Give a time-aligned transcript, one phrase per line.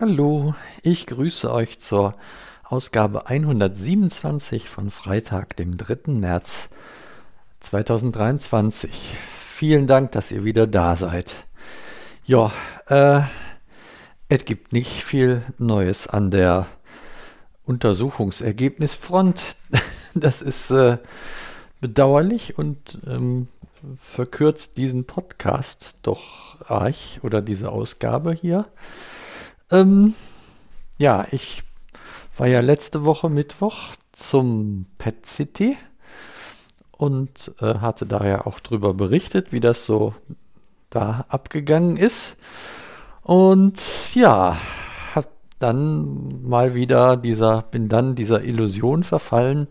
[0.00, 2.14] Hallo, ich grüße euch zur
[2.62, 6.12] Ausgabe 127 von Freitag, dem 3.
[6.12, 6.68] März
[7.58, 9.16] 2023.
[9.56, 11.32] Vielen Dank, dass ihr wieder da seid.
[12.24, 12.52] Ja,
[12.86, 13.22] äh,
[14.28, 16.68] es gibt nicht viel Neues an der
[17.64, 19.56] Untersuchungsergebnisfront.
[20.14, 20.98] Das ist äh,
[21.80, 23.48] bedauerlich und ähm,
[23.96, 28.66] verkürzt diesen Podcast doch arg oder diese Ausgabe hier.
[29.70, 30.14] Ähm,
[30.98, 31.62] ja, ich
[32.36, 35.76] war ja letzte Woche Mittwoch zum Pet City
[36.92, 40.14] und äh, hatte da ja auch drüber berichtet, wie das so
[40.90, 42.36] da abgegangen ist.
[43.22, 43.80] Und
[44.14, 44.56] ja,
[45.14, 45.28] hab
[45.58, 49.68] dann mal wieder dieser, bin dann dieser Illusion verfallen.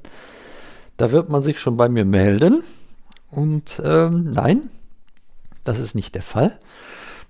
[0.96, 2.64] Da wird man sich schon bei mir melden.
[3.30, 4.70] Und ähm, nein,
[5.64, 6.60] das ist nicht der Fall.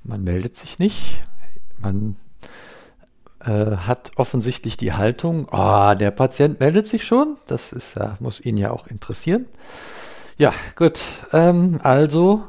[0.03, 1.21] Man meldet sich nicht.
[1.79, 2.17] Man
[3.39, 8.57] äh, hat offensichtlich die Haltung, ah, der Patient meldet sich schon, das ist, muss ihn
[8.57, 9.45] ja auch interessieren.
[10.37, 10.99] Ja, gut,
[11.33, 12.43] ähm, also,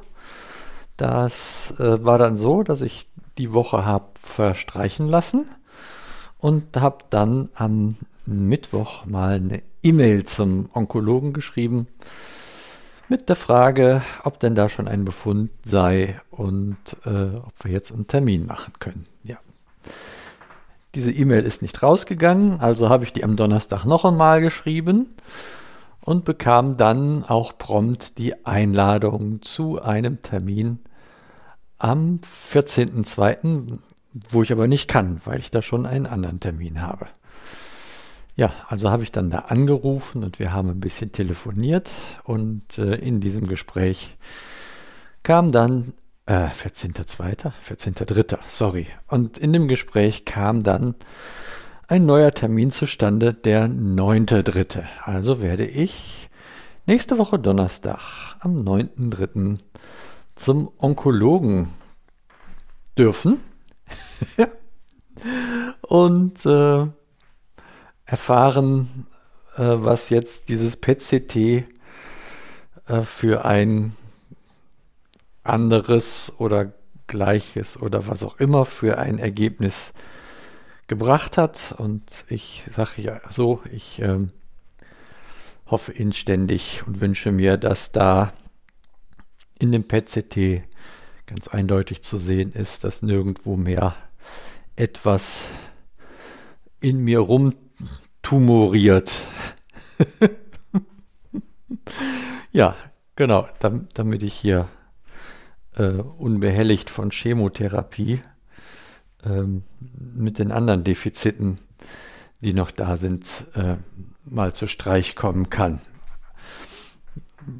[0.96, 3.08] das äh, war dann so, dass ich
[3.38, 5.46] die Woche habe verstreichen lassen
[6.38, 11.86] und habe dann am Mittwoch mal eine E-Mail zum Onkologen geschrieben
[13.08, 17.92] mit der Frage, ob denn da schon ein Befund sei und äh, ob wir jetzt
[17.92, 19.06] einen Termin machen können.
[19.24, 19.38] Ja.
[20.98, 25.14] Diese E-Mail ist nicht rausgegangen, also habe ich die am Donnerstag noch einmal geschrieben
[26.00, 30.80] und bekam dann auch prompt die Einladung zu einem Termin
[31.78, 33.78] am 14.02.,
[34.28, 37.06] wo ich aber nicht kann, weil ich da schon einen anderen Termin habe.
[38.34, 41.88] Ja, also habe ich dann da angerufen und wir haben ein bisschen telefoniert
[42.24, 44.16] und äh, in diesem Gespräch
[45.22, 45.92] kam dann
[46.28, 48.86] äh, 14.2., 14.3., sorry.
[49.08, 50.94] Und in dem Gespräch kam dann
[51.88, 54.84] ein neuer Termin zustande, der 9.3.
[55.04, 56.28] Also werde ich
[56.86, 59.58] nächste Woche Donnerstag am 9.3.
[60.36, 61.68] zum Onkologen
[62.98, 63.40] dürfen.
[65.80, 66.86] und äh,
[68.04, 69.06] erfahren,
[69.56, 71.64] äh, was jetzt dieses PCT äh,
[73.02, 73.96] für ein
[75.48, 76.72] anderes oder
[77.06, 79.92] gleiches oder was auch immer für ein Ergebnis
[80.86, 81.74] gebracht hat.
[81.78, 84.18] Und ich sage ja so, ich äh,
[85.66, 88.32] hoffe inständig und wünsche mir, dass da
[89.58, 90.62] in dem PET-CT
[91.26, 93.94] ganz eindeutig zu sehen ist, dass nirgendwo mehr
[94.76, 95.50] etwas
[96.80, 99.12] in mir rumtumoriert.
[102.52, 102.76] ja,
[103.16, 103.48] genau,
[103.94, 104.68] damit ich hier
[105.78, 108.20] äh, unbehelligt von Chemotherapie
[109.24, 111.58] ähm, mit den anderen Defiziten,
[112.40, 113.76] die noch da sind, äh,
[114.24, 115.80] mal zu Streich kommen kann.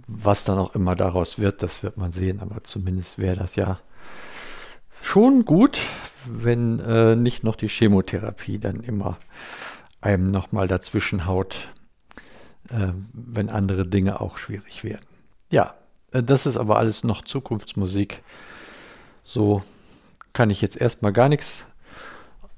[0.06, 3.80] Was dann auch immer daraus wird, das wird man sehen, aber zumindest wäre das ja
[5.00, 5.78] schon gut,
[6.26, 9.18] wenn äh, nicht noch die Chemotherapie dann immer
[10.00, 11.68] einem nochmal dazwischen haut,
[12.68, 15.06] äh, wenn andere Dinge auch schwierig werden.
[15.50, 15.74] Ja,
[16.10, 18.22] das ist aber alles noch Zukunftsmusik.
[19.24, 19.62] So
[20.32, 21.64] kann ich jetzt erstmal gar nichts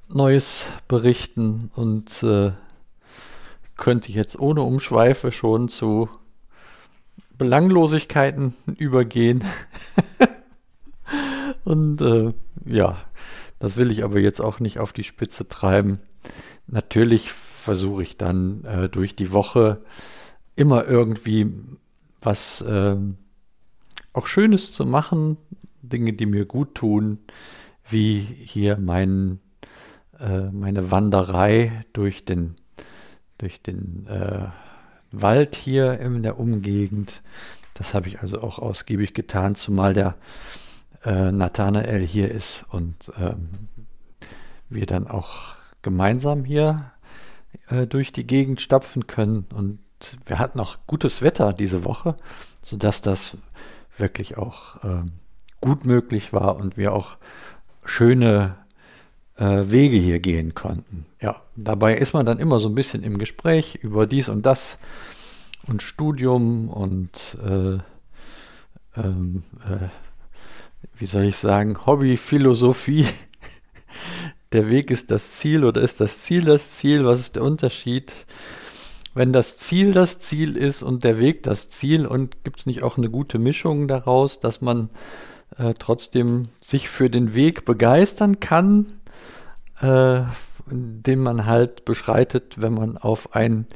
[0.09, 2.53] Neues berichten und äh,
[3.77, 6.09] könnte jetzt ohne Umschweife schon zu
[7.39, 9.45] Belanglosigkeiten übergehen.
[11.65, 12.35] und äh,
[12.67, 12.99] ja,
[13.59, 16.01] das will ich aber jetzt auch nicht auf die Spitze treiben.
[16.67, 19.83] Natürlich versuche ich dann äh, durch die Woche
[20.57, 21.53] immer irgendwie
[22.21, 22.97] was äh,
[24.13, 25.37] auch Schönes zu machen,
[25.83, 27.19] Dinge, die mir gut tun,
[27.89, 29.41] wie hier mein,
[30.19, 32.55] äh, meine Wanderei durch den,
[33.39, 34.49] durch den äh,
[35.13, 37.23] Wald hier in der Umgegend.
[37.75, 40.17] Das habe ich also auch ausgiebig getan, zumal der
[41.05, 43.49] äh, Nathanael hier ist und ähm,
[44.69, 46.93] wir dann auch gemeinsam hier
[47.69, 49.47] äh, durch die Gegend stapfen können.
[49.53, 49.79] Und
[50.27, 52.17] wir hatten auch gutes Wetter diese Woche,
[52.63, 53.37] sodass das
[53.99, 55.03] wirklich auch äh,
[55.61, 57.17] gut möglich war und wir auch
[57.85, 58.57] schöne
[59.37, 61.07] äh, Wege hier gehen konnten.
[61.21, 64.79] Ja, dabei ist man dann immer so ein bisschen im Gespräch über dies und das
[65.67, 67.79] und Studium und äh,
[68.97, 69.89] ähm, äh,
[70.97, 73.07] wie soll ich sagen, Hobby, Philosophie.
[74.53, 77.05] Der Weg ist das Ziel oder ist das Ziel das Ziel?
[77.05, 78.13] Was ist der Unterschied?
[79.15, 82.83] Wenn das Ziel das Ziel ist und der Weg das Ziel und gibt es nicht
[82.83, 84.91] auch eine gute Mischung daraus, dass man
[85.57, 88.87] äh, trotzdem sich für den Weg begeistern kann,
[89.81, 90.23] äh,
[90.67, 93.67] den man halt beschreitet, wenn man auf ein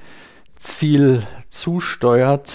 [0.56, 2.52] Ziel zusteuert,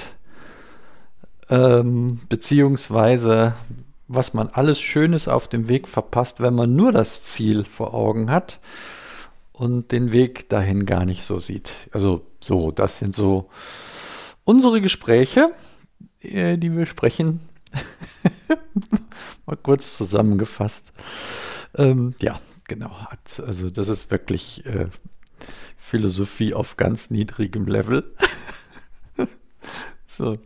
[1.49, 3.55] ähm, beziehungsweise
[4.07, 8.31] was man alles Schönes auf dem Weg verpasst, wenn man nur das Ziel vor Augen
[8.31, 8.59] hat
[9.59, 11.69] und den Weg dahin gar nicht so sieht.
[11.91, 13.49] Also so, das sind so
[14.45, 15.51] unsere Gespräche,
[16.21, 17.41] äh, die wir sprechen.
[19.45, 20.93] Mal kurz zusammengefasst.
[21.75, 22.39] Ähm, ja,
[22.69, 22.95] genau.
[23.45, 24.87] Also das ist wirklich äh,
[25.75, 28.15] Philosophie auf ganz niedrigem Level.
[30.07, 30.37] so,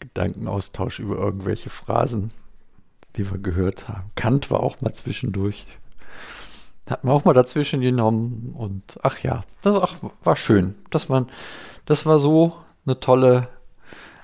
[0.00, 2.32] Gedankenaustausch über irgendwelche Phrasen,
[3.14, 4.10] die wir gehört haben.
[4.16, 5.64] Kant war auch mal zwischendurch.
[6.88, 10.76] Hat man auch mal dazwischen genommen und ach ja, das ach, war schön.
[10.90, 11.26] Das war,
[11.84, 13.48] das war so eine tolle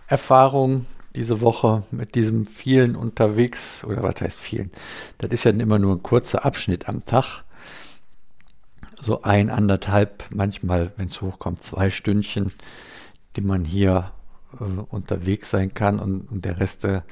[0.07, 4.71] Erfahrung diese Woche mit diesem vielen unterwegs, oder was heißt vielen?
[5.19, 7.45] Das ist ja immer nur ein kurzer Abschnitt am Tag
[9.03, 12.53] so ein, anderthalb, manchmal, wenn es hochkommt, zwei Stündchen,
[13.37, 14.13] die man hier
[14.61, 17.03] äh, unterwegs sein kann und, und, der Rest äh,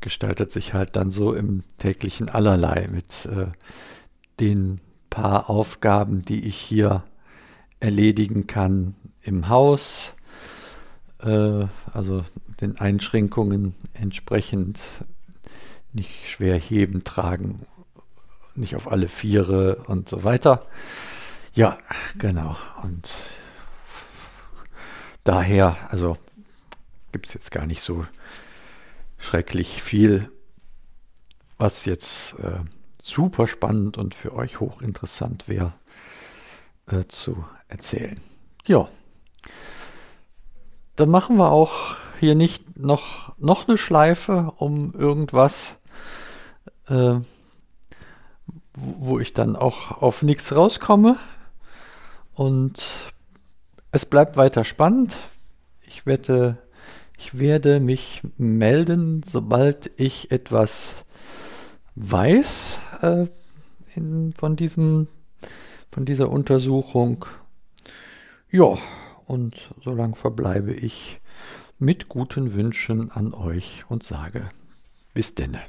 [0.00, 3.48] gestaltet sich halt dann so im täglichen Allerlei mit äh,
[4.40, 4.80] den
[5.10, 7.04] paar Aufgaben, die ich hier
[7.80, 10.14] erledigen kann im Haus,
[11.20, 12.24] äh, also
[12.60, 14.80] den Einschränkungen entsprechend
[15.92, 17.66] nicht schwer heben, tragen,
[18.54, 20.66] nicht auf alle Viere und so weiter.
[21.54, 21.78] Ja,
[22.18, 22.56] genau.
[22.82, 23.10] Und
[25.24, 26.18] daher, also
[27.12, 28.06] gibt es jetzt gar nicht so
[29.18, 30.30] schrecklich viel,
[31.56, 32.60] was jetzt äh,
[33.06, 35.72] super spannend und für euch hochinteressant wäre
[36.86, 38.20] äh, zu erzählen.
[38.66, 38.88] Ja,
[40.96, 45.76] dann machen wir auch hier nicht noch, noch eine Schleife um irgendwas,
[46.88, 47.20] äh,
[48.74, 51.16] wo ich dann auch auf nichts rauskomme.
[52.34, 52.84] Und
[53.92, 55.16] es bleibt weiter spannend.
[55.86, 56.58] Ich werde,
[57.16, 60.94] ich werde mich melden, sobald ich etwas
[61.94, 63.26] weiß äh,
[63.94, 65.08] in, von, diesem,
[65.90, 67.24] von dieser Untersuchung.
[68.50, 68.78] Ja,
[69.26, 71.20] und solange verbleibe ich
[71.78, 74.48] mit guten Wünschen an euch und sage
[75.14, 75.60] bis denne.